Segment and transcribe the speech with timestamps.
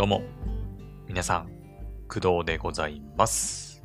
[0.00, 0.22] どうも、
[1.08, 1.50] 皆さん、
[2.08, 3.82] 工藤でございます。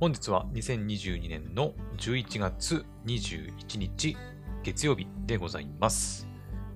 [0.00, 4.16] 本日は2022年の11月21日、
[4.64, 6.26] 月曜日でございます。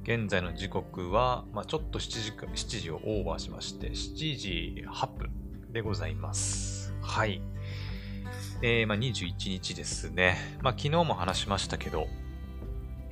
[0.05, 6.95] 現在の時刻は、まあ、ちょっと7時か、7時をオーバーしまして、7時8分でございます。
[7.03, 7.43] はい。
[8.63, 10.37] えー、まあ、21日ですね。
[10.63, 12.07] まあ、昨日も話しましたけど、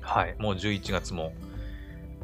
[0.01, 1.33] はい、もう11月も、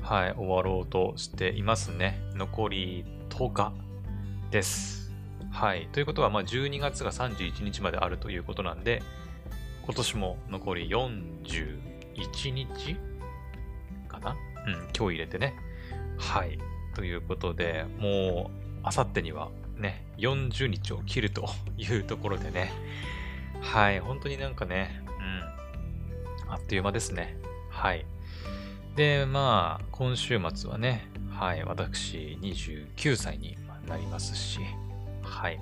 [0.02, 2.20] はい、終わろうとしていますね。
[2.34, 3.72] 残り10日
[4.50, 5.12] です。
[5.50, 5.88] はい。
[5.92, 9.02] ということは、まあ、12月が31日まであるということなんで、
[9.84, 12.96] 今年も残り41日
[14.08, 14.36] かな？
[14.66, 15.54] うん、今日入れてね。
[16.18, 16.58] はい。
[16.94, 22.72] ということで、もう、あさってにはね、40日を切るというところでね。
[23.60, 24.00] はい。
[24.00, 25.02] 本当になんかね、
[26.46, 26.52] うん。
[26.52, 27.36] あっという間ですね。
[27.70, 28.04] はい。
[28.96, 33.56] で、まあ、今週末はね、はい、私、29歳に
[33.86, 34.60] なりますし、
[35.22, 35.60] はい。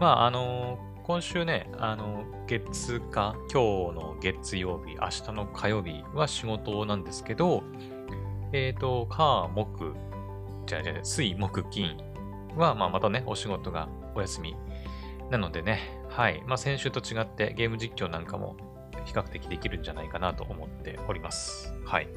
[0.00, 7.62] まあ、あの今週ね、あの月か、今日の月曜日、明日の火曜日は仕事なんですけど、
[8.52, 9.94] えっ、と、火、木、
[10.66, 11.96] じゃあじゃ水、木、金
[12.56, 14.56] は、まあ、またね、お仕事がお休み。
[15.30, 16.42] なのでね、はい。
[16.46, 18.56] まあ、先週と違ってゲーム実況なんかも
[19.04, 21.72] 比較的できるんじゃないかなと思っております。
[21.84, 22.08] はい。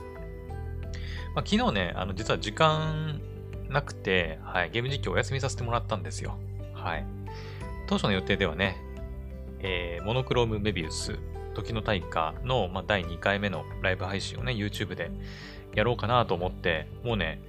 [1.35, 3.21] まあ、昨日ね、あの、実は時間
[3.69, 6.37] なくて、はい、ゲーム実況お休みさせてもらったんですよ。
[6.73, 7.05] はい。
[7.87, 8.77] 当初の予定ではね、
[9.59, 11.17] えー、モノクロームメビウス、
[11.53, 15.11] 時の大化の、まあ、第2回目のライブ配信をね、YouTube で
[15.75, 17.41] やろうかなと思って、もうね、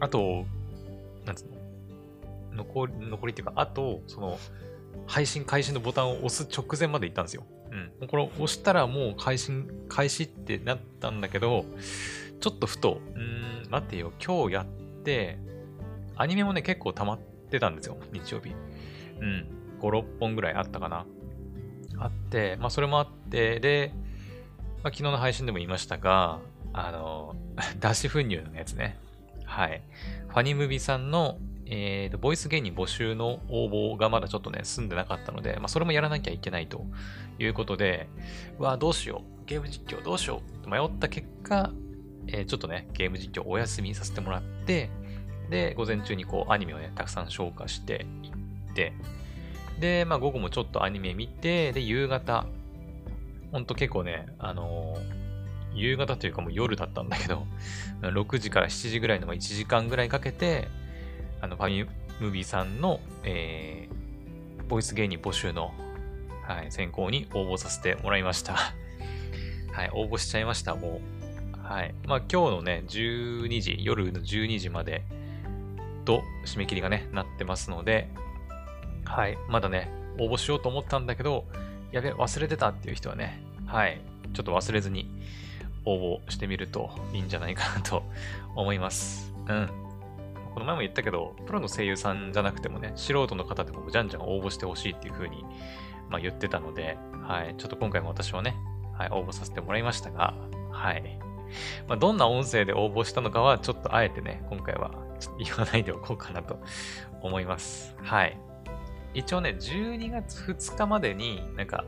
[0.00, 0.44] あと、
[1.24, 4.38] なんつうの、残り、残りっていうか、あと、その、
[5.06, 7.44] 配信開始のボタンを押す直前まで行ったんですよ。
[8.00, 8.08] うん。
[8.08, 11.64] これ押したらもう配信開始ってなったんだけど、
[12.42, 14.66] ちょっとふと、うーん、待ってよ、今日やっ
[15.04, 15.38] て、
[16.16, 17.18] アニメもね、結構溜まっ
[17.50, 18.50] てたんですよ、日曜日。
[19.20, 19.46] うん。
[19.80, 21.06] 5、6本ぐらいあったかな。
[21.98, 23.92] あって、まあそれもあって、で、
[24.82, 26.40] まあ、昨日の配信でも言いましたが、
[26.72, 27.36] あの、
[27.78, 28.98] 脱脂粉乳のやつね。
[29.44, 29.82] はい。
[30.28, 36.86] ファニムビさんの、えーと、ボイス芸人募集の応募がまだちょっとね、済んでなかったので、まあ、それもやらなきゃいけないと
[37.38, 38.08] いうことで、
[38.58, 39.44] うわ、どうしよう。
[39.46, 40.64] ゲーム実況どうしよう。
[40.64, 41.70] と迷った結果、
[42.28, 44.90] えーちょっとね、ゲーム実況お休みさせてもらって、
[45.50, 48.28] で、午前中にこう、アニメをね、たくさん消化してい
[48.70, 48.92] って、
[49.80, 52.46] で、まあ、午後もちょっとアニメ見て、で、夕方、
[53.50, 55.22] ほんと結構ね、あのー
[55.74, 57.46] 夕方というかもう夜だったんだけど、
[58.02, 60.68] 6時から7時ぐらいの1時間ぐらいかけて、
[61.40, 65.72] あの、ファミムービーさんの、えー、ボイス芸人募集の、
[66.46, 68.54] はい、選考に応募させてもらいました。
[69.72, 71.21] はい、応募しちゃいました、もう。
[71.72, 71.94] はい。
[72.06, 75.04] まあ今日のね、12時、夜の12時まで
[76.04, 78.10] と締め切りがね、なってますので、
[79.06, 81.46] はい、まだね、応募しようと思ったんだけど、
[81.90, 84.02] やべ、忘れてたっていう人はね、はい、
[84.34, 85.08] ちょっと忘れずに
[85.86, 88.02] 応募してみるといいんじゃないかなと
[88.54, 89.32] 思います。
[89.48, 89.70] うん。
[90.52, 95.42] この前も言ったけど、プロの声優さんじゃなくてもね、素人の方でもじゃんじゃん応募してほしいっていう風に、
[96.10, 98.56] まあ、言ってたので、はい、ちょっと今回も私はね、
[98.92, 100.34] はい、応募させてもらいましたが、
[100.70, 101.31] はい。
[101.88, 104.90] まあ、どんな音声で応募したのかは、ちょっとあえてね、今回は
[105.38, 106.58] 言わないでおこうかなと
[107.22, 107.94] 思います。
[108.02, 108.38] はい。
[109.14, 111.84] 一応ね、12月2日までになんか、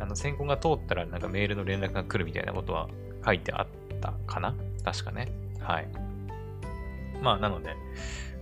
[0.00, 2.88] あの、選考が通ったらなんかメールの連絡が来るみたいなことは
[3.24, 3.66] 書いてあっ
[4.00, 4.54] たかな？
[4.84, 5.32] 確かね。
[5.60, 5.88] はい。
[7.22, 7.74] まあ、なので、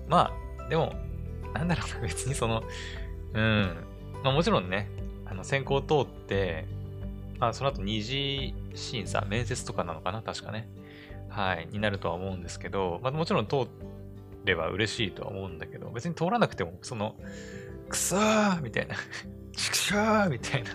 [0.08, 0.94] まあ、でも、
[1.54, 2.62] なんだろうな、別にその、
[3.34, 3.76] うん。
[4.24, 4.88] まあもちろんね、
[5.26, 6.66] あの、選考通って、
[7.48, 10.68] あその後二次審査、面接とかなのかな確かね。
[11.28, 11.68] はい。
[11.72, 13.66] になるとは思うんですけど、まあもちろん通
[14.44, 17.16] れば嬉しいとは思うんだけど、別に通らなくても、その、
[17.88, 18.96] くそーみたいな、
[19.56, 20.70] ちくしょーみたいな、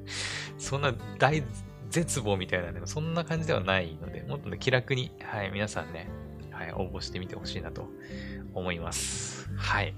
[0.58, 1.42] そんな大
[1.88, 6.08] 絶望みたいなね、そんな感じではないので、もっとね、気楽に、はい、皆さんね、
[6.50, 7.88] はい、応募してみてほしいなと
[8.54, 9.50] 思います。
[9.56, 9.94] はい。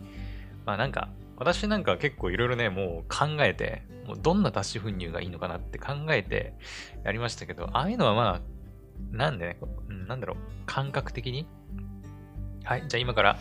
[0.64, 6.54] まあなんか、私なんか結構いろいろね、もう考えて、もうどんな脱脂粉乳がいいのかなって考えて
[7.04, 8.40] やりましたけど、ああいうのはまあ、
[9.10, 9.58] なんでね、
[10.08, 10.36] なんだろう、
[10.66, 11.46] 感覚的に？
[12.64, 13.38] はい、じゃあ今から、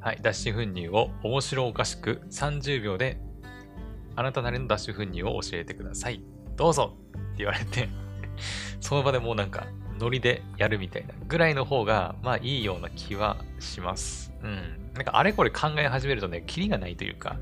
[0.00, 3.18] はい、脱脂粉乳を面白おかしく30秒で、
[4.14, 6.22] あなたなりの脱脂粉乳を教えてください。
[6.56, 7.88] どうぞって言われて、
[8.80, 9.66] その場でもうなんか、
[9.98, 14.32] ノリでやるみたいなぐらいの方が、まあいいような気はします。
[14.42, 14.90] うん。
[14.94, 17.38] なんかあれこれ考え始めるとね、キリがないというか、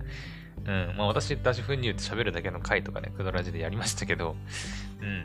[0.70, 0.96] うん。
[0.96, 4.36] まあ私、脱脂粉乳って喋るだけの回とかね、クドラジでやりましたけど、
[5.00, 5.18] うん。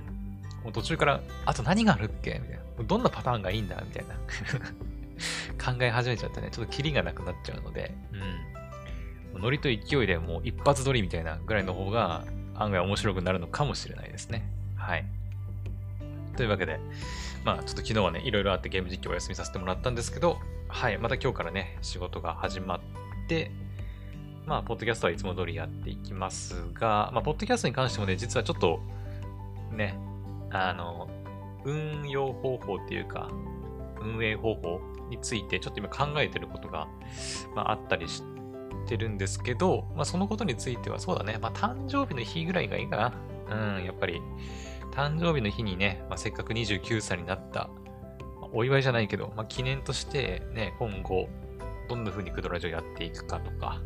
[0.63, 2.39] もう途中から、あと何があるっけ？
[2.41, 2.83] みたいな。
[2.83, 3.81] どんなパターンがいいんだ？
[3.85, 4.15] みたいな
[5.63, 7.93] 考え始めちゃってね、ちょっとキリがなくなっちゃうので、
[9.33, 9.41] うん。
[9.41, 12.25] ノリと勢いでもう一発撮りみたいなぐらいの方が
[12.55, 14.49] 案外面白くなるのかもしれないですね。
[14.75, 15.05] はい。
[16.35, 16.79] というわけで、
[17.43, 22.79] まあちょっと昨日はね、いろいろあってゲーム実況お休みさせてもらったんですけど、はい、また今日からね、仕事が始まっ
[23.27, 23.51] て、
[24.47, 28.79] まあ、ポッドキャストはいつも通りやっていきますが、まあ、ポッドキャストに関してもね、実はちょっと、
[29.71, 29.97] ね、
[30.51, 31.09] あの、
[31.65, 33.29] 運用方法っていうか、
[33.99, 36.87] 運営方法についてちょっと今考えてることが、
[37.55, 38.23] まあ、あったりし
[38.87, 43.13] てるんですけど、まあ、そのことについてはそうだね、まあ、誕生日の日ぐらいがいいかな。
[43.77, 44.21] うん、やっぱり、
[44.91, 47.69] 誕生日の日にね、まあ、せっかく29歳になった、
[48.41, 51.27] まあ、お祝いじゃないけど、まあ、記念としてね、今後、
[51.89, 53.81] どんな風にクドラジオやっていくかとか、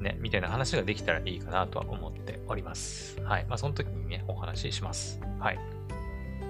[0.00, 3.20] ね、みたいな話ができたらいいかなとは思っております。
[3.22, 3.46] はい。
[3.48, 5.20] まあ、その時にね、お話しします。
[5.38, 5.58] はい。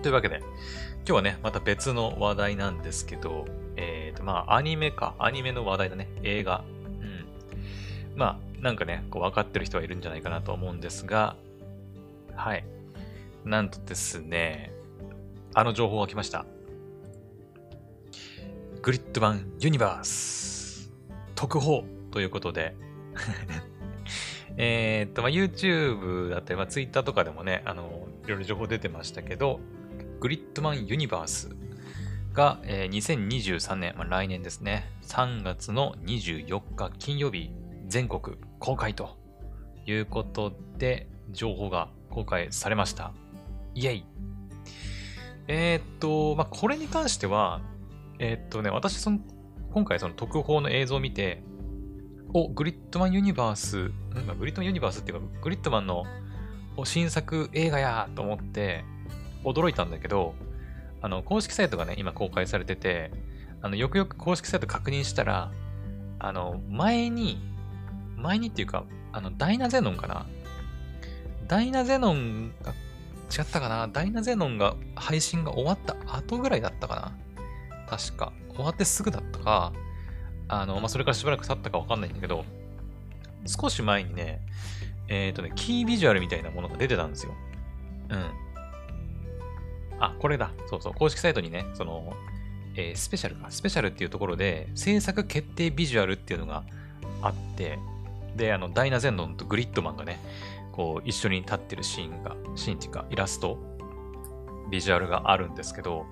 [0.03, 3.47] というわけで、今日はね、また別の話題なんですけど、
[3.77, 5.15] えっ、ー、と、まあ、アニメか。
[5.19, 6.09] アニメの話題だね。
[6.23, 6.65] 映画。
[6.67, 8.17] うん。
[8.17, 11.37] まあ、なんかね、こう分かってる人はいるんじゃないかなと思うんですが、
[12.35, 12.65] はい。
[13.45, 14.73] なんとですね、
[15.53, 16.47] あの情報が来ました。
[18.83, 20.93] グリッド版ユニバース
[21.35, 22.77] 特報ということで
[24.57, 29.61] えっと、まあ、YouTube だったり、まあ、Twitter とかでもね、あの、いろいろ情報出てましたけど、
[30.21, 31.57] グリッドマンユニバース
[32.33, 37.51] が、えー、2023年、まあ、来年ですね、3月の24日金曜日、
[37.87, 39.17] 全国公開と
[39.87, 43.13] いうことで、情報が公開されました。
[43.75, 44.07] イェイ
[45.47, 47.61] えー、っと、まあ、これに関しては、
[48.19, 49.19] えー、っとね、私その、
[49.73, 51.43] 今回その特報の映像を見て、
[52.37, 53.93] お、グリッドマンユニバース、
[54.41, 56.05] グリッドマンユニバースっていうか、グリッドマンの
[56.83, 58.85] 新作映画やと思って
[59.45, 60.35] 驚いたんだけど、
[61.01, 63.13] あの、公式サイトがね、今公開されてて、
[63.63, 65.53] あの、よくよく公式サイト確認したら、
[66.19, 67.39] あの、前に、
[68.17, 68.83] 前にっていうか、
[69.13, 70.27] あの、ダイナゼノンかな？
[71.47, 72.73] ダイナゼノンが、
[73.31, 73.87] 違ったかな？
[73.87, 77.87] ダイナゼノンが配信が終わった後ぐらいだったかな？
[77.89, 78.33] 確か。
[78.57, 79.73] 終わってすぐだったか、
[80.49, 82.45] あの、まあ、それからしばらく経ったかわかんないんだけど、
[83.47, 84.41] 少し前にね、
[85.09, 87.33] えっ、ー、とね、キービジュアルみたいなものが出てたんですよ。
[88.11, 88.31] うん。
[90.01, 90.51] あ、これだ。
[90.67, 90.95] そうそう。
[90.95, 92.15] 公式サイトにね、その、
[92.75, 93.51] えー、スペシャルか。
[93.51, 96.65] スペシャルっていうところで、制作決定ビジュアルっていうのが
[97.23, 97.79] あって、
[98.37, 100.19] で、あの、ダイナゼンドンとグリッドマンがね、
[100.73, 103.59] こう、一緒に立ってるシーンが、シーンっていうか、イラスト、
[104.71, 106.07] ビジュアルがあるんですけど、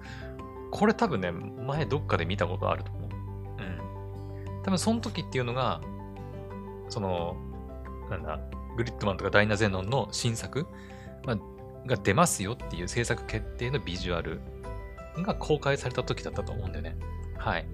[0.70, 3.01] これ多分ね、前どっかで見たことあると思。
[4.62, 5.80] 多分その時っていうのが、
[6.88, 7.36] その、
[8.10, 8.38] なんだ、
[8.76, 10.66] グリッドマンとかダイナゼノンの新作、
[11.24, 11.38] まあ、
[11.86, 14.40] が出ますよっていう制作決定のビジュアル
[15.18, 16.96] が公開された時だったと思うんだよね。
[17.36, 17.66] はい。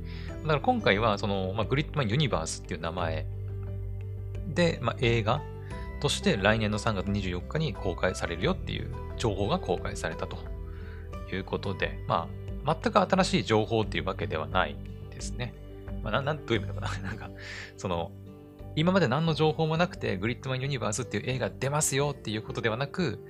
[0.43, 3.27] だから今回は、その、まあ、グリッドマンユニバースっていう名前
[4.55, 5.43] で、まあ、映画
[6.01, 10.39] として来年の3月24日に公開されるよっていう情報が公開されたと
[11.33, 12.29] いうことで、ま
[12.65, 14.77] あ、全く新しい情報っていうわけではない
[15.11, 15.55] ですね。
[16.03, 16.99] まあ、な なん、どういう意味だかな？
[17.11, 17.31] なんか、
[17.77, 18.13] その、
[18.77, 23.25] 今まで何の情報もなくて、グリッドマンユニバースっていう映画出ますよっていうことではなく、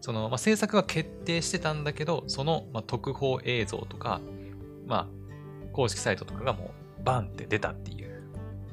[0.00, 4.20] その、まあ、制作は決定してたんだけど、その、まあ、特報映像とか、
[4.86, 8.22] まあ、公式サイトとかがもう、バンって出たっていう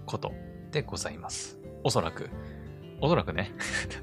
[0.06, 0.32] こと
[0.72, 1.60] でございます。
[1.84, 2.30] おそらく。
[3.02, 3.52] おそらくね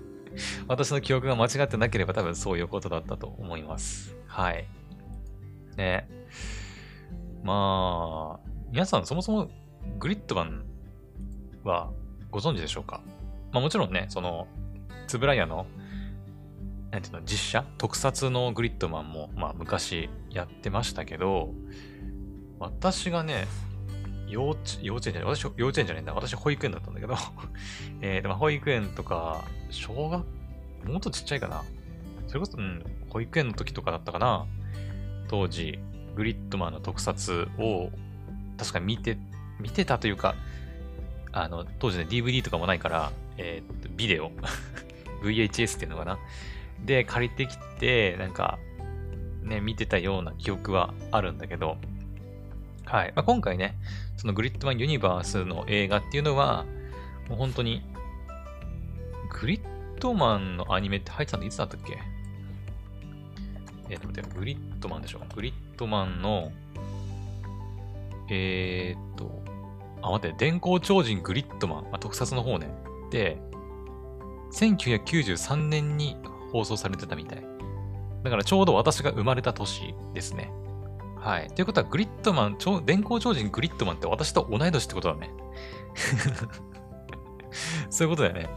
[0.68, 4.14] 私の記憶が間違ってなければ多分そういうことだったと思います。
[4.26, 4.66] はい。
[5.76, 6.08] ね。
[7.42, 9.50] まあ、皆さんそもそも
[9.98, 10.64] グリッドマン
[11.64, 11.90] は
[12.30, 13.00] ご存知でしょうか？
[13.52, 14.46] まあもちろんね、その、
[15.08, 15.66] つぶらやの、
[16.92, 17.64] なんていうの、実写？
[17.78, 21.52] 特撮のグリッドマンも、まあ昔やってましたけど、
[22.60, 23.48] 私がね、
[24.28, 26.14] 幼稚幼稚園じゃない、私、幼稚園じゃないんだ。
[26.14, 27.16] 私、保育園だったんだけど
[28.00, 30.24] えー、でも保育園とか、小学、
[30.86, 31.64] もっとちっちゃいかな。
[32.28, 34.46] それこそ、うん、保育園の時とかだったかな。
[35.26, 35.80] 当時、
[36.14, 37.90] グリッドマンの特撮を
[38.60, 39.16] 確かに見て、
[39.58, 40.34] 見てたというか、
[41.32, 44.30] あの、当時ね、DVD とかもないから、えー、っと、ビデオ。
[45.24, 46.18] VHS っていうのかな。
[46.84, 48.58] で、借りてきて、なんか、
[49.42, 51.78] ね、見てたような記憶はあるんだけど、
[52.84, 53.12] はい。
[53.16, 53.76] まあ、今回ね、
[54.18, 56.66] そのグリッドマンユニバースの映画っていうのは、
[57.30, 57.82] もう本当に、
[59.40, 59.60] グリッ
[59.98, 61.98] ドマンのアニメって入ってたのいつだったっけ？
[63.88, 65.22] えっ、と待って、グリッドマンでしょ。
[65.34, 66.52] グリッドマンの
[68.30, 69.42] えー、っと、
[70.02, 72.72] あ、待って、電光超人グリッドマン、あ、特撮の方ね。
[73.10, 73.40] で、
[74.52, 76.16] 1993年に
[76.52, 77.44] 放送されてたみたい。
[78.22, 80.52] だからちょうど私が生まれた年ですね。
[81.16, 81.48] はい。
[81.48, 85.30] ということは、グリッドマン、超電光超人グリッドマンって私と同い年ってことだね。
[87.90, 88.48] そういうことだよね。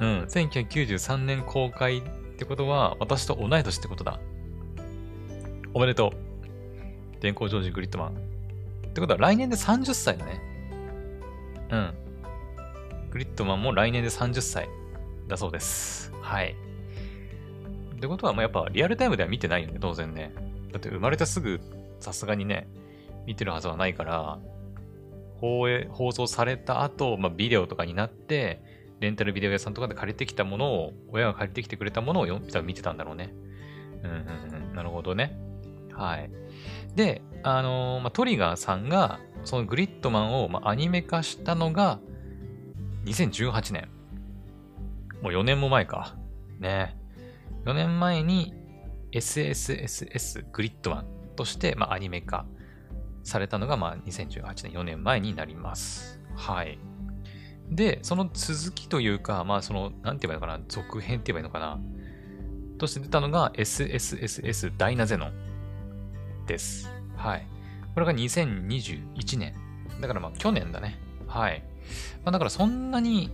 [0.00, 0.22] うん。
[0.22, 2.02] 1993年公開っ
[2.36, 4.18] てことは、私と同い年ってことだ。
[5.72, 7.20] おめでとう。
[7.20, 8.29] 電光超人グリッドマン。
[8.90, 10.40] ってことは、来年で30歳だね。
[11.70, 11.94] うん。
[13.10, 14.68] グリッドマンも来年で30歳
[15.28, 16.12] だそうです。
[16.20, 16.56] はい。
[17.96, 20.32] ってことは、まあ、やっぱリアルタイムでは見てないよね、当然ね。
[20.72, 21.60] だって生まれてすぐ、
[21.98, 22.68] さすがにね、
[23.26, 24.38] 見てるはずはないから、
[25.36, 28.62] 放映、放送された後、まあ、ビデオとかになって、
[29.00, 33.32] レンタルビデオ屋さんとかで借りてきたものを、親が借りてきてくれたものを見てたんだろうね。
[34.02, 34.74] うんうんうん。
[34.74, 35.38] なるほどね。
[35.92, 36.30] はい。
[36.94, 42.00] で、あのー、まあ、トリガーさんが、そのグリッドマンを、まあ、アニメ化したのが、
[43.04, 43.88] 2018年。
[45.22, 46.16] もう4年も前か。
[46.58, 46.96] ね。
[47.64, 48.54] 4年前に
[49.12, 51.06] SSSS グリッドマン
[51.36, 52.46] として、まあ、アニメ化
[53.22, 56.20] されたのが、まあ、2018年4年前になります。
[56.36, 56.78] はい。
[57.70, 61.80] で、その続きというか、まあ、その、なんて言えばいいのかな、続編って言えばいいのかな、
[62.78, 65.49] として出たのが SSSS ダイナゼノン
[66.50, 66.90] です。
[67.16, 67.46] はい。
[67.94, 69.54] これが2021年。
[70.00, 70.98] だからまあ去年だね。
[71.26, 71.62] はい。
[72.24, 73.30] まあ、だからそんなに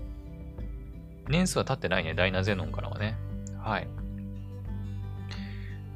[1.29, 2.15] 年数は経ってないね。
[2.15, 3.17] ダイナゼノンからはね。
[3.59, 3.89] はい。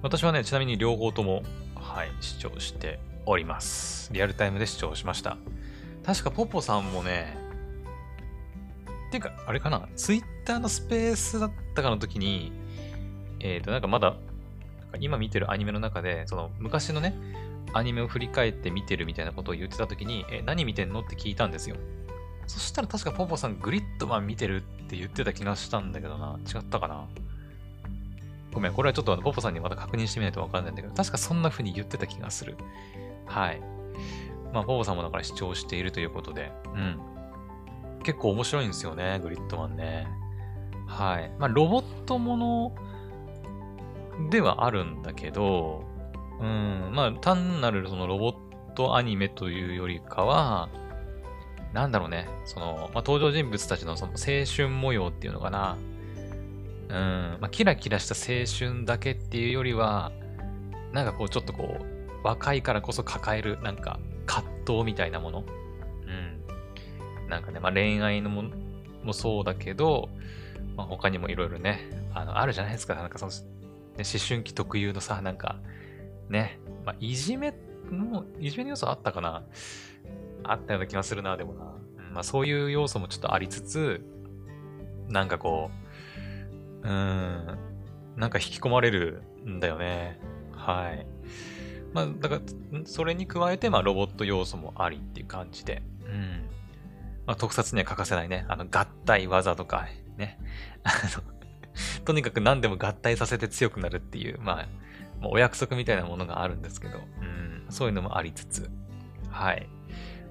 [0.02, 1.42] 私はね、ちなみに両方とも、
[1.74, 4.10] はい、視聴しております。
[4.12, 5.36] リアルタイムで視聴しました。
[6.04, 7.36] 確かポポさんもね、
[9.08, 12.52] っていうか、あれかな、ツイッターのスペースだったかの時に、
[13.40, 14.16] えっ、ー、と、なんかまだ、
[14.98, 17.14] 今見てるアニメの中で、その昔のね、
[17.72, 21.76] アニメを振り返って見てるみたいなことを言ってた時に、え、何見てんのって聞いたんですよ。
[22.46, 26.38] そしたら確かポポさんグリッドマン見てるって言ってた気がしたんだけどな。
[26.52, 27.06] 違ったかな
[28.52, 32.56] ごめん、これはちょっとポポさんにまた確認してみないとわかんないんだけど、確かそんな風に言ってた気がする。
[33.26, 33.60] はい。
[34.52, 36.98] まあ、ポポさんもだから視聴しているということで、うん。
[38.02, 40.08] 結構面白いんですよね、グリッドマンね。
[40.88, 41.30] はい。
[41.38, 42.74] まあ、ロボットもの
[44.28, 45.84] ではあるんだけど、
[46.40, 48.34] うん、まあ、単なるそのロボッ
[48.74, 50.68] トアニメというよりかは、
[51.72, 55.76] なんだろうね、その、まあ、登場人物たちのその青春模様っていうのかな。
[56.88, 60.10] うん、まあ、キラキラした青春だけっていうよりは、
[60.92, 65.44] なんかこう、ちょっとこう、若いからこそ抱える、なんか、葛藤みたいなもの。
[67.20, 67.28] うん。
[67.28, 68.44] なんかね、まあ、恋愛のも
[69.04, 70.08] もそうだけど、
[70.76, 72.94] まあ、他にもいろいろね、あの、あるじゃないですか。
[72.94, 73.32] なんかその、
[73.98, 75.60] 思春期特有のさ、なんか、
[76.28, 77.54] ね、まあ、いじめ
[77.90, 79.44] の、いじめの要素あったかな
[80.44, 81.64] あったような気がするな、でもな。
[82.12, 84.04] まあそういう要素もちょっとありつつ、
[85.08, 85.70] なんかこ
[86.82, 87.58] う、うーん、
[88.16, 90.20] なんか引き込まれるんだよね。
[90.52, 91.06] はい。
[91.92, 92.40] まあ、だから、
[92.84, 96.48] それに加えて、まあ、ロボット要素もありっていう感じで、うん。
[97.26, 100.38] まあ、特撮には欠かせないね、あの、合体技とか、ね。
[100.84, 101.39] あの、
[102.04, 104.68] とにかく何でも合体させて強くなるっていう、まあ、
[105.22, 108.70] お約束みたいなものがあるんですけど、うん、そういうのもありつつ、
[109.30, 109.68] はい。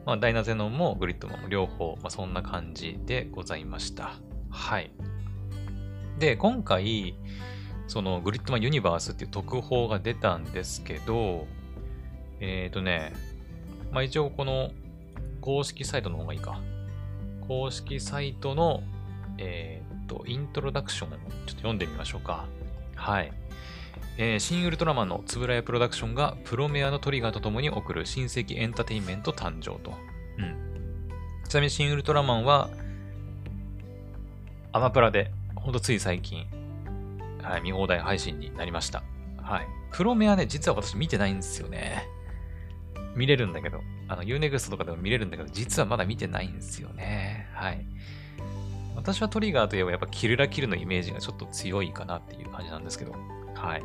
[0.05, 4.13] まあ、ダイナゼノンもグリッドマンも両方、まあ、そんな感じでございました。
[4.49, 4.91] はい。
[6.17, 7.15] で、今回、
[7.87, 11.47] そのグリッドマンユニバースっていう特報が出たんですけど、
[12.39, 13.13] えっ、ー、とね、
[13.91, 14.71] まあ一応この
[15.41, 16.61] 公式サイトの方がいいか。
[17.47, 18.83] 公式サイトの、
[19.39, 22.45] え、ー、と、イントロダクションをちょっと読んでみましょうか。
[22.95, 23.31] はい。
[24.17, 29.93] えー、新ウルトラマンの円谷プロダクションがプロメアのトリガーとともに送る新世紀エンターテインメント誕生と。
[30.37, 31.09] うん。
[31.47, 32.69] ちなみに新ウルトラマンは、
[34.73, 36.45] アマプラで、ほんとつい最近、
[37.41, 39.03] はい、見放題配信になりました。
[39.41, 39.67] はい。
[39.91, 42.05] プロメアね、実は私見てないんですよね。
[43.15, 47.47] 見れるんだけど、あの、Unext とかでも見れるんだけど、実はまだ見てないんですよね。
[47.53, 47.85] はい。
[48.99, 53.13] 私はトリガーといえばやっぱキルラキルのイメージがちょっと強いかなっていう感じなんですけど、
[53.55, 53.83] はい。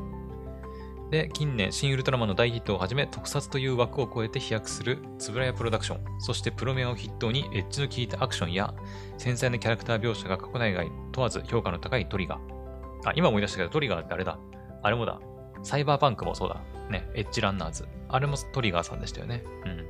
[1.11, 8.75] で、近年、新ウルトラマンの大ヒットをはじめ、特撮という枠を超えて飛躍するつぶらやプロダクション、そしてプロメアを筆頭にエッジの効いたアクションや
[9.19, 13.09] 繊細なキャラクター描写が国内外問わず評価の高いトリガー。
[13.09, 14.39] あ、今思い出したけど、トリガーってあれだ？
[14.83, 15.21] あれもだ。
[15.63, 16.61] サイバーパンクもそうだ。
[16.91, 17.87] ね、エッジランナーズ。
[18.09, 19.45] あれもトリガーさんでしたよね。
[19.65, 19.87] うん。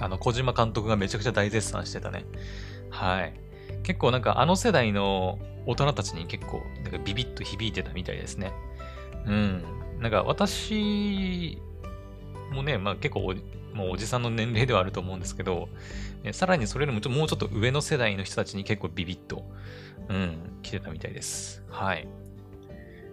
[0.00, 2.24] あの、小島監督がめちゃくちゃ大絶賛してたね。
[2.90, 3.34] はい。
[3.82, 8.52] 結構なんかあの世代の大人たちに結構なんかビビッと響いてたみたいですね。
[9.26, 9.62] うん。
[10.00, 11.60] なんか私
[12.52, 13.34] もね、まあ結構
[13.74, 15.68] もうおじさんの年齢ではあると思うんですけど、
[16.32, 19.44] さらにそれよりももうちょっと上の世代の人たちに結構ビビッと、
[20.08, 21.62] うん、来てたみたいです。
[21.68, 22.08] はい。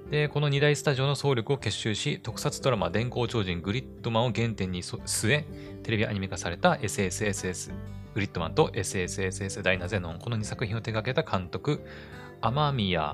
[0.10, 5.46] で、この2大スタジオの総力を結集し、特撮ドラマ、電光超人グリッドマンを原点に据え、
[5.84, 7.72] テレビアニメ化された SSSS
[8.16, 11.86] グリッドマンと SSSS ダイナゼノン、この2作品を手掛けた監督、
[12.40, 13.14] 天宮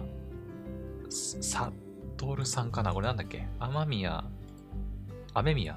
[1.10, 1.72] サ
[2.18, 2.94] トルさんかな？
[2.94, 3.48] これなんだっけ？
[3.60, 4.24] 天宮、
[5.34, 5.76] 雨宮？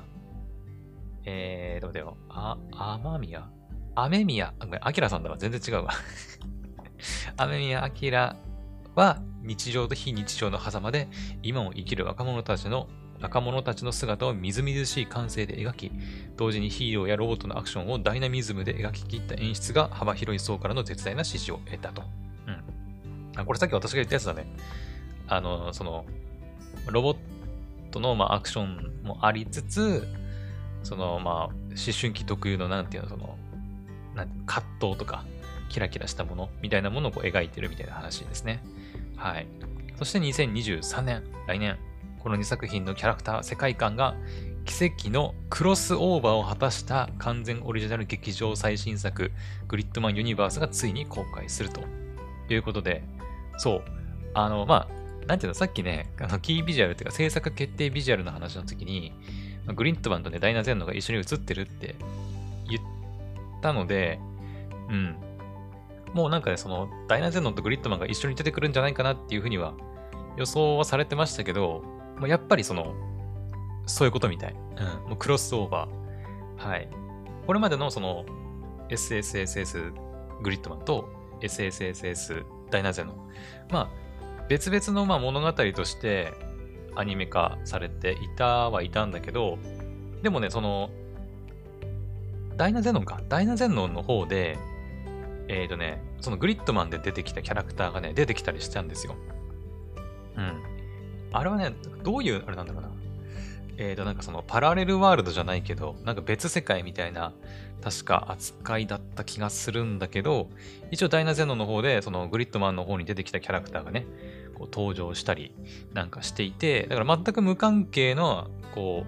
[1.24, 2.18] えー、どうだよ。
[2.28, 3.48] あ、天宮？
[3.94, 5.38] 雨宮、ごめん、アキラさんだわ。
[5.38, 5.92] 全然違うわ。
[7.38, 8.36] 雨宮アキラ
[8.94, 11.08] は日常と非日常の狭間で
[11.42, 12.88] 今を生きる若者たちの
[13.24, 15.92] 若者たちの姿をみずみずしい感性で描き、
[16.36, 22.02] 同時にヒーローやロボットのアクションをダイナミズムで描き切った演出が幅広い層からの絶大な支持を得たと。
[22.46, 23.40] うん。
[23.40, 24.46] あ、これさっき私が言ったやつだね。
[25.26, 26.04] あの、その、
[26.90, 27.16] ロボッ
[27.90, 30.06] トの、まあ、アクションもありつつ、
[30.82, 31.54] その、まあ、思
[31.98, 33.38] 春期特有の、なんていうの、その、
[34.14, 35.24] なん葛藤とか、
[35.70, 38.62] キラキラしたものみたいなものをこう描いてるみたいな話ですね。
[39.16, 39.46] はい。
[39.96, 41.78] そして2023年、来年、
[42.24, 44.16] この2作品のキャラクター、世界観が
[44.64, 49.30] 奇跡のクロスオーバーを果たした完全オリジナル劇場最新作、
[49.68, 51.82] グリッドマンユニバースがついに公開すると
[52.48, 53.04] いうことで、
[53.58, 53.82] そう、
[54.32, 54.88] あの、ま
[55.22, 59.12] あ、なんていうの、さっきね、あのキービジュアルっていうか制作決定ビジュアルの話の時に、
[59.74, 61.94] グリッドマンとね、ダイナゼンノが一緒に映ってるって
[62.70, 62.82] 言っ
[63.60, 64.18] たので、
[64.88, 65.16] うん。
[66.14, 69.74] もうなんかね、その、ダイナゼンノとグリッドマンが一緒に出てくるんじゃないかなっていうふうには
[70.38, 71.84] 予想はされてましたけど、
[72.18, 72.94] もうやっぱりその、
[73.86, 74.52] そういうことみたい。
[74.52, 75.08] うん。
[75.10, 76.68] もうクロスオーバー。
[76.68, 76.88] はい。
[77.46, 78.24] これまでのその、
[78.88, 79.92] SSSS
[80.42, 81.08] グリッドマンと
[81.40, 83.16] SSSS ダイナゼノン。
[83.70, 86.32] まあ、別々のまあ物語として
[86.94, 89.58] アニメ化されていたはいたんだけど、
[90.22, 90.90] でもね、その、
[92.56, 93.20] ダイナゼノンか。
[93.28, 94.58] ダイナゼノンの方で、
[95.48, 99.16] えっ、ー、とね、そのグリッドマンで出てきたキャラクターがね、出てきたりしたんですよ。
[100.36, 100.73] うん。
[101.38, 102.90] あれはね、どういう、あれなんだろうな。
[103.76, 107.32] えっ、ー、と、なんかそのパラレルワールドじゃないけど、なんか別世界みたいな、
[107.82, 110.48] 確か扱いだった気がするんだけど、
[110.90, 114.06] 一応ダイナゼノの方で、そのグリッドマンの方に出てきたキャラクターがね、
[114.54, 115.52] こう登場したり
[115.92, 119.04] なんかしていて、だから全く無関係の、こ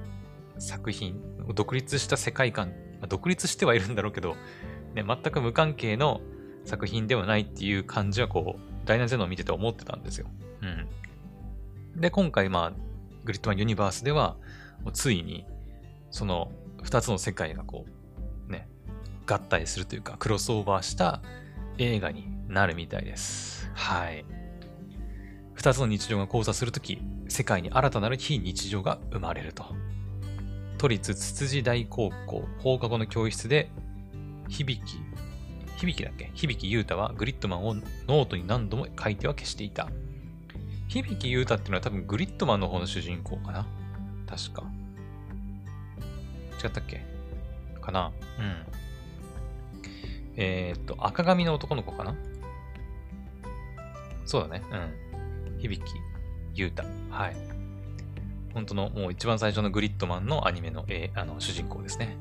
[0.56, 1.20] う、作品、
[1.54, 2.72] 独立した世界観、
[3.08, 4.36] 独立してはいるんだろうけど、
[4.94, 6.20] ね、全く無関係の
[6.64, 10.26] 作品ではないっていう感じはこう、ダイナゼノを見てて思ってたんですよ。
[10.62, 10.86] うん。
[11.96, 12.72] で、今回まあ、
[13.24, 14.36] グリッドマンユニバースでは、
[14.92, 15.46] ついに、
[16.10, 17.86] その二つの世界がこ
[18.48, 18.68] う、ね、
[19.26, 21.22] 合体するというか、クロスオーバーした
[21.78, 23.70] 映画になるみたいです。
[23.74, 24.24] はい。
[25.54, 29.64] 二つの日常が交差するとき、世界に新たなる非日常が生まれると。
[30.78, 33.70] 都立つつじ大高校放課後の教室で
[34.48, 34.98] 響き、
[35.78, 36.30] 響きだっけ？
[36.34, 39.88] 響き優太はグリッドマンをノートに何度も書いては消していた。
[40.88, 43.66] 響優太っていうのは多分グリッドマンの方の主人公かな？
[44.26, 44.64] 確か。
[46.62, 47.04] 違ったっけ？
[47.80, 48.12] かな？
[48.38, 48.66] うん。
[50.36, 52.14] えー、っと、赤髪の男の子かな？
[54.24, 54.62] そうだね。
[54.70, 55.60] うん。
[55.60, 55.80] 響
[56.54, 56.82] 優太。
[57.10, 57.36] はい。
[58.54, 62.16] 本当のもう一番最初のグリッドマンのアニメの,、えー、あの主人公ですね。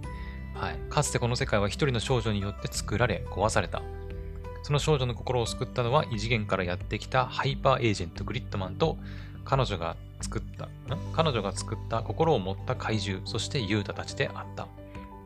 [0.53, 0.77] はい。
[0.89, 3.81] かつてこの世界は一人の少女によって作られ、壊された。
[4.65, 8.97] その少女の心を救ったのは異次元からやってきたハイパーエージェントグリッドマンと
[9.43, 10.69] 彼女が作った、
[11.13, 14.67] 彼女が作った心を持った怪獣、そしてユータたちであった。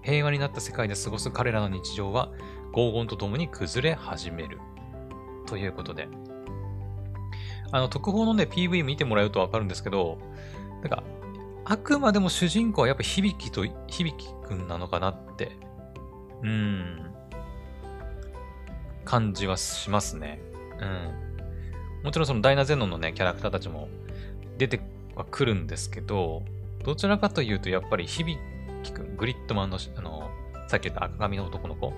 [0.02, 2.28] 平和になった世界で過ごす彼らの日常は
[2.76, 4.60] 黄金とともに崩れ始める。
[5.48, 6.10] ということで。
[7.72, 10.18] あの、特報のね、PV 見てもらうとわかるんですけど、
[10.82, 11.02] なんか、
[11.64, 15.54] あくまでも主人公はやっぱ響きと、響きくんなのかなって、
[16.44, 17.09] うん、
[19.10, 20.40] 感じはしますね。
[20.80, 22.04] うん。
[22.04, 23.90] もちろんそのダイナゼノンのね、キャラクターたちも
[24.60, 24.80] 出て
[25.16, 26.44] はくるんですけど、
[26.84, 28.38] どちらかというとやっぱり響
[28.94, 30.30] くん、グリッドマンの、あの、
[30.68, 31.92] さっき言った赤髪の男の子、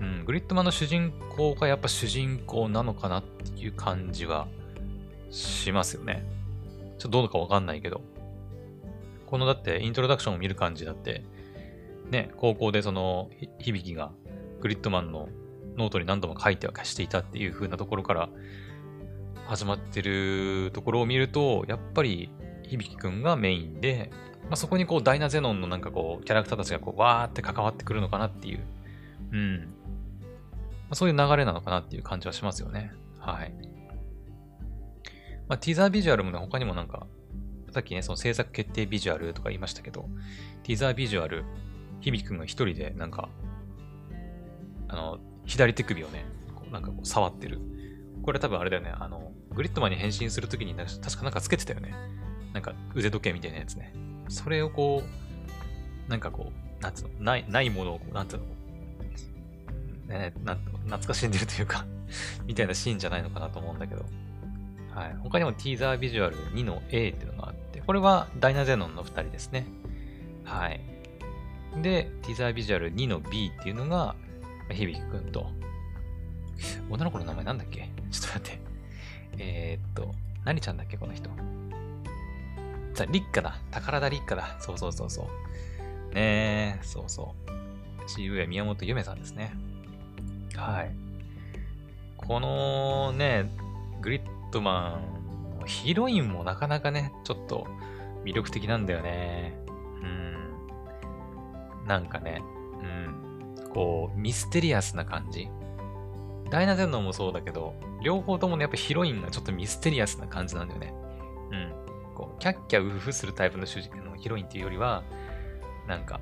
[0.00, 4.46] うん、グリッドマンの主人公がやっぱ主人公なのかなっていう感じは
[5.30, 6.22] しますよね。
[6.98, 8.02] ちょっとどうかわかんないけど。
[9.24, 11.24] このだってイントロダクションを見る感じだって、
[12.10, 14.10] ね、高校でその響きが
[14.60, 15.30] グリッドマンの
[15.80, 18.28] ノートに何度も書いては消していたっていう風なところから
[19.46, 22.30] 始まってるところを見ると、やっぱり
[22.62, 24.10] 響くんがメインで、
[24.44, 28.60] まあ、そこにこうダイナゼノンのなんかこうキャラクターたちがこうわーって関わってくるのかなっていう、
[29.32, 29.58] うん。
[29.58, 29.66] ま
[30.90, 32.92] あ、そういう流れなのかなっていう感じはしますよね。
[33.18, 33.52] はい。
[35.48, 37.06] まあ、ティザービジュアルもね、他にもなんか
[37.72, 40.08] さっきね、その制作決定ビジュアルとか言いましたけど、
[40.64, 41.44] ティザービジュアル、
[42.00, 43.28] 響くんが一人でなんか、
[44.88, 45.18] あの、
[45.50, 47.58] 左手首をね、こうなんかこう触ってる。
[48.22, 51.92] これ多分あれだよね、あの、グリッドマンに変身するときに確かなんかつけてたよね。
[52.52, 53.92] なんか腕時計みたいなやつね。
[54.28, 58.44] それをこう、なんかこう、なんつうの、ない、ないものを、なんつうの、
[60.06, 61.84] ね、なん懐かしんでるというか
[62.46, 64.04] みたいなシーンじゃないのかなと思うんだけど。
[64.94, 65.16] はい。
[65.18, 69.66] 他にもティーザービジュアル2の A っていうのがあって、これはダイナゼノンの2人ですね。
[70.44, 70.80] はい。
[71.82, 74.14] で、ティーザービジュアル2の B っていうのが、
[74.74, 75.50] 響くんと。
[76.90, 77.88] 女の子の名前なんだっけ？
[78.10, 78.60] ちょっと待って。
[79.38, 80.96] えー、っと、何ちゃんだっけ？
[80.96, 81.30] この人。
[82.94, 83.58] さ、立花だ。
[83.70, 84.56] 宝田立花だ。
[84.60, 85.22] そうそうそうそ
[86.10, 86.14] う。
[86.14, 88.08] ねえ、そうそう。
[88.08, 89.54] 渋谷宮本ゆめさんですね。
[90.56, 90.90] はい。
[92.16, 93.50] このね、
[94.02, 95.00] グリッドマ
[95.62, 97.66] ン、ヒロインもなかなかね、ちょっと
[98.24, 99.54] 魅力的なんだよね。
[100.02, 101.86] うん。
[101.86, 102.42] なんかね、
[103.72, 105.48] こう、ミステリアスな感じ。
[106.50, 110.94] ダイナゼノンもそうだけど、両方ともね、やっぱヒロインがちょっとミステリアスな感じなんだよね。
[111.52, 111.72] うん。
[112.14, 115.04] こう、キャッキャウフフするタイプの主人のヒロインっていうよりは、
[115.86, 116.20] なんか、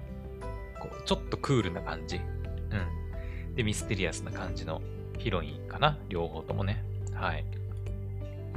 [0.80, 2.16] こう、ちょっとクールな感じ。
[2.16, 3.54] うん。
[3.54, 4.82] で、ミステリアスな感じの
[5.18, 5.98] ヒロインかな。
[6.08, 6.84] 両方ともね。
[7.14, 7.44] はい。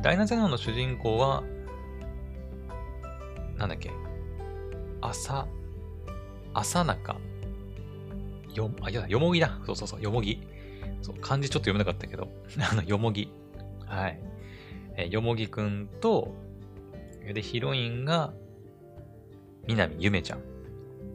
[0.02, 1.44] ダイナゼノンの主人公は、
[3.58, 3.92] なんだっけ？
[5.00, 5.48] 朝、
[6.54, 7.16] 朝中。
[8.56, 9.60] よ、あ、いや、よもぎだ。
[9.66, 10.42] そうそうそう、よもぎ。
[11.02, 12.30] そう、漢字ちょっと読めなかったけど、
[12.72, 13.32] あの、よもぎ。
[13.86, 14.20] はい。
[14.98, 16.34] えよもぎくんと、
[17.34, 18.34] で、ヒロインが、
[19.68, 20.42] 南ゆめちゃん。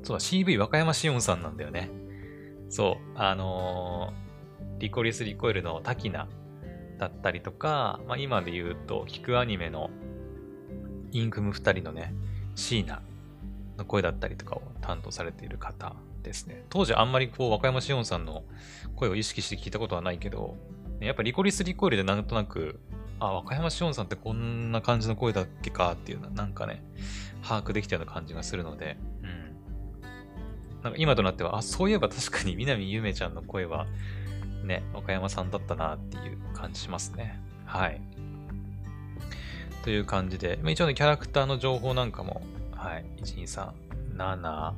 [0.02, 1.90] そうだ、CV 和歌山しおんさんなんだよね。
[2.68, 6.28] そう、あのー、リコリス・リコイルの滝名
[6.98, 9.90] だったりとか、まあ、今で言うと、聞くアニメの
[11.12, 12.14] インクム二人のね、
[12.54, 13.02] シーナ
[13.76, 15.94] の声だったりとかを担当されている方
[16.26, 16.64] ですね。
[16.68, 18.44] 当時あんまりこう、和歌山しおんさんの
[18.94, 20.56] 声を意識して聞いたことはないけど、
[21.00, 22.80] やっぱリコリス・リコイルでなんとなく、
[23.18, 26.82] あ、和歌山しおんさんってこんな感じの声だっけかっていうのは、なんかね、
[27.42, 30.82] 把握できたような感じがするので、うん。
[30.82, 33.86] なんか今となっては、あ、そういえば確かに南ゆめちゃんの声は、
[34.64, 37.40] ね、和歌山さんだったなっていう感じしますね。
[37.64, 38.00] はい。
[39.82, 43.72] という感じで、一応ね、キャラクターの情報なんかも、はい、1、2、
[44.14, 44.72] 3、7、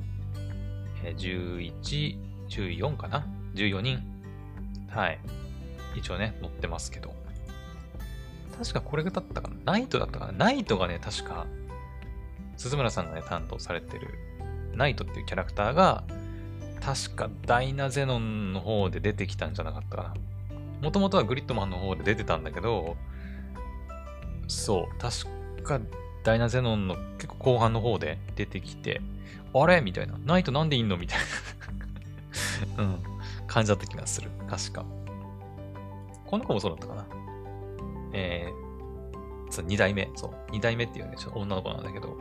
[1.03, 2.17] 11、
[2.49, 4.01] 14かな ?14 人。
[4.89, 5.19] はい。
[5.95, 7.13] 一応ね、載ってますけど。
[8.57, 9.73] 確かこれだったかな？
[9.73, 10.31] ナイトだったかな？
[10.33, 11.47] ナイトがね、確か、
[12.57, 14.07] 鈴村さんがね、担当されてる、
[14.73, 16.03] ナイトっていうキャラクターが、
[16.81, 20.13] 確かダイナゼノンの方で出てきたんじゃなかったかな？
[20.81, 22.97] もともとはグリッドマンの方で出てたんだけど、
[24.47, 25.79] そう、確か
[26.23, 29.01] ダイナゼノンの結構後半の方で出てきて、
[29.53, 29.81] あれ？
[29.81, 30.15] みたいな。
[30.25, 30.97] ナイトなんでいんの？
[30.97, 31.19] みたい
[32.77, 33.03] なうん。
[33.47, 34.29] 感じだった気がする。
[34.47, 34.85] 確か。
[36.25, 37.07] この子もそうだったかな。
[38.13, 40.09] えー、そう、二代目。
[40.15, 42.15] そう、二代目っていうね、ちょっと女の子なんだけど、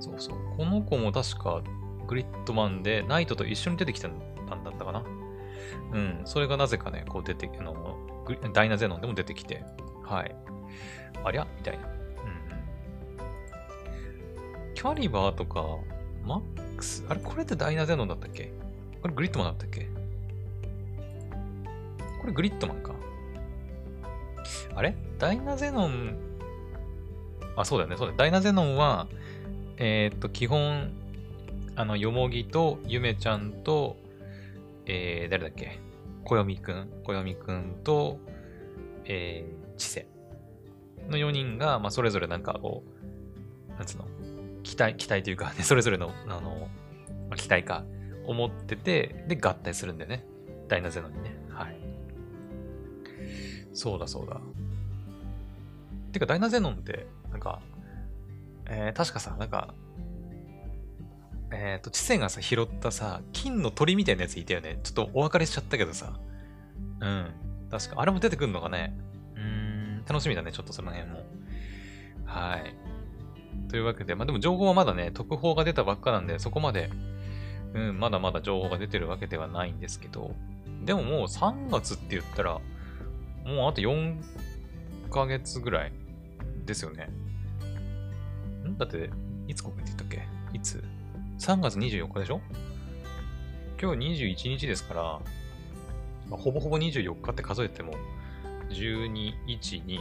[0.00, 0.38] そうそう。
[0.56, 1.62] この子も確か、
[2.08, 5.04] グリッドマンで、ナイトと一緒に出てきたんだったかな。
[5.92, 6.22] うん。
[6.24, 7.96] それがなぜかね、こう出て、あの、
[8.52, 9.62] ダイナゼノンでも出てきて、
[10.02, 10.34] はい。
[11.24, 11.46] ありゃ？
[11.56, 11.86] みたいな。
[11.86, 11.92] うん。
[14.74, 15.64] キャリバーとか、
[16.28, 18.52] マックス、あれこれってダイナゼノンだったっけ？
[19.02, 19.88] これグリッドマンだったっけ？
[22.20, 22.92] これグリッドマンか。
[24.74, 24.94] あれ？
[25.18, 26.16] ダイナゼノン、
[27.56, 27.96] あ、そうだよね。
[27.96, 28.14] そうだ。
[28.16, 29.08] ダイナゼノンは、
[29.78, 30.92] えー、っと、基本、
[31.74, 33.96] あの、よもぎと、ゆめちゃんと、
[34.86, 35.80] えー、誰だっけ？
[36.24, 38.18] こよみくん、こよみくんと、
[39.06, 40.06] えー、ちせ
[41.08, 42.84] の4人が、まあ、それぞれなんかこ
[43.70, 44.04] う、なんつうの、
[44.68, 46.68] 期待、期待というか、ね、それぞれの、あの、
[47.30, 47.84] ま、期待か、
[48.26, 50.26] 思ってて、で、合体するんだよね。
[50.68, 51.34] ダイナゼノンにね。
[51.48, 51.76] はい。
[53.72, 54.38] そうだそうだ。
[56.12, 57.62] てか、ダイナゼノンって、なんか、
[58.66, 59.72] えー、確かさ、なんか、
[61.50, 64.80] えっ、ー、と、知性がさ、拾ったさ、金の鳥みたいなやついたよね。
[64.82, 66.12] ちょっとお別れしちゃったけどさ。
[67.00, 67.32] うん。
[67.70, 68.94] 確か、あれも出てくるのかね。
[69.34, 71.24] うーん、楽しみだね、ちょっとその辺も。
[72.26, 72.74] はい。
[73.68, 76.90] というわけで、まあでも情報はまだね、特報が出たばっかなんで、そこまで、
[77.74, 80.34] うん、まだまだ情報が出てるわけではないんですけど、
[80.84, 82.60] でももう3月って言ったら、
[83.44, 84.16] もうあと4
[85.10, 85.92] ヶ月ぐらい
[86.64, 87.10] ですよね。
[88.66, 88.78] ん？
[88.78, 89.10] だって、
[89.46, 90.22] いつ国って言ったっけ？
[90.52, 90.82] いつ
[91.38, 92.40] ?3 月24日でしょ？
[93.80, 95.02] 今日21日ですから、
[96.28, 97.94] まあ、ほぼほぼ24日って数えても、
[98.70, 99.98] 12、1、2、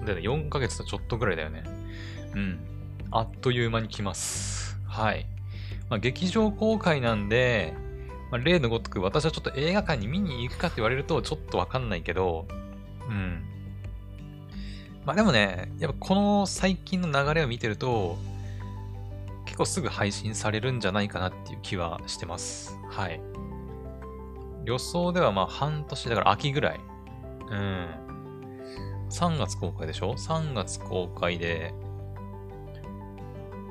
[0.00, 0.04] 3。
[0.04, 1.62] で、ね、4ヶ月とちょっとぐらいだよね。
[2.34, 2.58] うん。
[3.10, 4.78] あっという間に来ます。
[4.86, 5.26] はい。
[5.88, 7.74] まあ、劇場公開なんで、
[8.30, 12.46] まあ、例のごとく私はちょっと映画館に見に行くかって言われるとちょっとわかんないけど、
[13.08, 13.42] うん。
[15.06, 18.18] まあでもね、やっぱこの最近の流れを見てると、
[19.46, 22.78] 結構すぐ配信されるんじゃないかなっていう気はしてます。
[22.90, 23.20] はい。
[24.66, 26.80] 予想ではまあ半年、だから秋ぐらい。
[27.50, 27.88] うん。
[29.08, 31.72] 3月公開でしょ ?3 月公開で、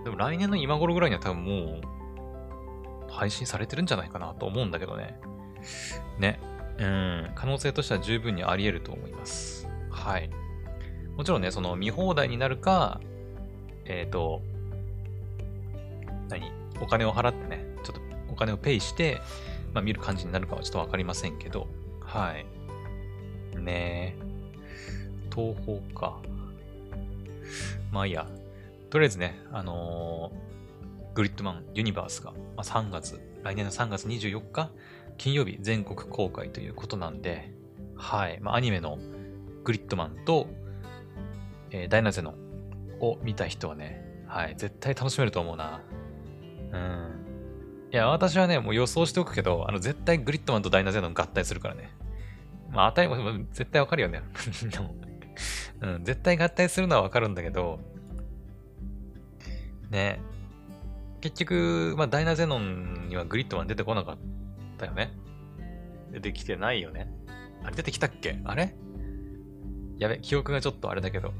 [0.07, 1.81] でも来年の今頃ぐらいには多分も
[3.09, 5.19] う配信されてるんじゃないかなと思うんだけどね。
[6.17, 6.39] ね。
[6.79, 7.31] うん。
[7.35, 9.67] 可能性としては十分にあり得ると思います。
[9.89, 10.29] はい。
[11.17, 13.01] もちろんね、その見放題になるか、
[13.83, 14.41] えっ、ー、と、
[16.29, 16.53] 何？
[16.79, 19.19] お金を払ってね、ちょっとお金をペイして、
[19.73, 21.67] まあ見る感じになるかはちょっとわかりませんけど、
[21.99, 22.45] はい。
[23.59, 24.23] ねえ。
[25.35, 26.21] 東宝か。
[27.91, 28.25] まあいいや。
[28.89, 34.71] とりあえずね、あのー、グリッドマンユニバースが、まあ、3月、来年の3月24日、
[35.17, 37.51] 金曜日全国公開ということなんで、
[37.95, 38.39] はい。
[38.39, 38.97] まあ、アニメの
[39.63, 40.47] グリッドマンと、
[41.71, 42.35] えー、ダイナゼノ
[43.01, 44.55] を見た人はね、はい。
[44.57, 45.81] 絶対楽しめると思うな。
[46.71, 47.17] うん。
[47.91, 51.89] いや、私はね、もう予想しておくけど、あの、絶対グリッドマンとダイナゼノン合体するからね。
[52.69, 53.17] まあ、当たり前、
[53.53, 54.21] 絶対わかるよね。
[55.81, 57.79] うん、絶対合体するのはわかるんだけど、
[59.89, 60.19] ね。
[61.21, 64.17] 結局、まあ、ダイナゼノンにはグリッドマン出てこなかっ
[64.77, 65.11] たよね。
[66.11, 67.11] 出てきてないよね。
[67.63, 68.39] あれ出てきたっけ？
[68.45, 68.75] あれ？
[69.97, 71.29] やべ、記憶がちょっとあれだけど。
[71.29, 71.35] ま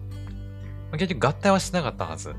[0.94, 2.30] あ、結局合体はしてなかったはず。
[2.30, 2.36] うん。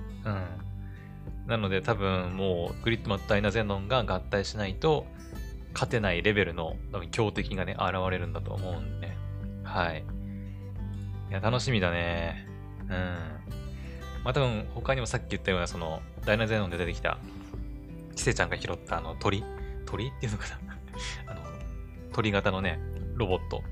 [1.47, 5.07] なので多分もうグリッドマンとダイナゼノンが合体しないと
[5.73, 9.17] 勝てないレベルの多分強敵がね、現れるんだと思うんで、ね。
[9.63, 10.05] はい。
[11.31, 12.47] いや、楽しみだね。
[12.91, 13.38] うん。
[14.25, 17.19] まあ多分他にもさっき言ったようなそのダイナゼノンで出てきた
[18.17, 19.45] キセちゃんが拾ったあの鳥？
[19.87, 20.09] 鳥？
[20.09, 20.79] っていうのかな？
[21.33, 21.41] あの
[22.13, 22.81] 鳥型のね
[23.15, 23.63] ロボット。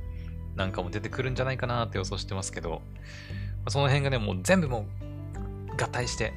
[0.54, 2.82] なんかも出てくるんじゃないかなって予想してますけど。
[3.68, 4.86] その辺がねもう全部も
[5.70, 6.32] う合体して。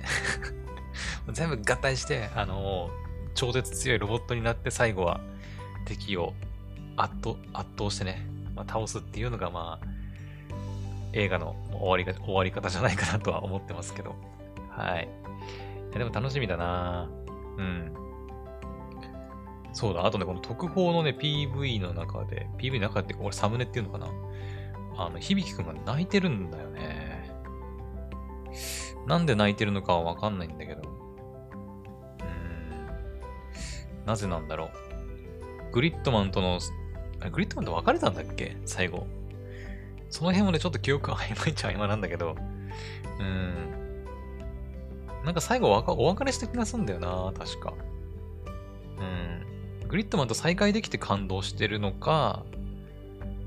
[1.32, 2.90] 全部合体してあの
[3.36, 5.22] 超絶強いロボットになって最後は
[5.86, 6.34] 敵を
[6.98, 9.88] 圧倒圧倒してね、まあ、倒すっていうのがまあ
[11.14, 14.16] 映画の終わりが終わり方じゃないかなとは思ってますけど。
[14.70, 15.10] はい。
[15.90, 17.10] いやでも楽しみだな
[17.58, 17.94] うん。
[19.74, 24.08] そうだ、あとね、この特報のね、PV の中で、PV の中って、これサムネっていうのかな
[24.98, 27.32] あの、響くんが泣いてるんだよね。
[29.08, 30.82] なんで泣いてるのかはわかんないんだけど。
[30.82, 34.06] うーん。
[34.06, 34.70] なぜなんだろう。
[35.72, 36.60] グリッドマンとの、
[37.22, 38.58] あグリッドマンと別れたんだっけ？
[38.66, 39.08] 最後。
[40.10, 42.36] その辺もね、ちょっと記憶が曖昧っちゃ曖昧なんだけど、
[43.20, 43.70] うん。
[45.24, 47.74] なんか最後お別れした気がすんだよな、確か。
[48.98, 49.88] うん。
[49.88, 52.46] グリッドマンと再会できて感動してるのか、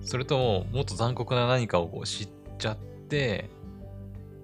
[0.02, 3.50] それとも、もっと残酷な何かを知っちゃって、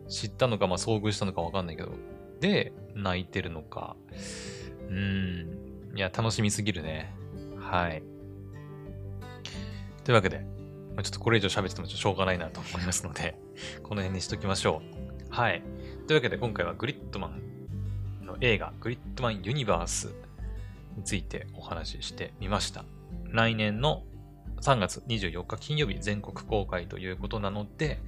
[0.08, 1.92] 知ったのか、まあ遭遇したのかわかんないけど、
[2.40, 3.96] で、泣いてるのか。
[4.88, 5.92] うん。
[5.94, 7.14] いや、楽しみすぎるね。
[7.58, 8.02] はい。
[10.04, 10.46] というわけで、
[11.02, 13.36] ちょっとこれ以上喋っててもしょうがないなと思いますので
[13.82, 14.82] この辺にしときましょ
[15.30, 15.32] う。
[15.32, 15.62] はい。
[16.06, 20.14] というわけで今回はグリッドマンの映画、グリッドマンユニバース
[20.96, 22.84] についてお話ししてみました。
[23.30, 24.04] 来年の
[24.60, 28.00] 3月24日金曜日全国公開ということなので、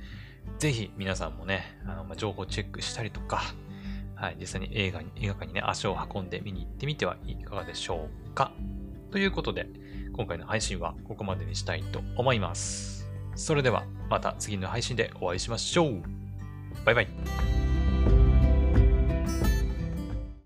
[0.59, 3.42] ぜひ皆さんもね、あのま情報チェックしたりとか、
[4.14, 8.53] はい、実際に映画に、映画館にね、足を運んで見に行ってみてはいかがでしょうか。
[9.11, 9.68] ということで、
[10.20, 13.09] 今回の配信はここまでにしたいと思います。
[13.37, 16.02] それではまた次の配信でお会いしましょう。
[16.85, 17.69] バイバイ。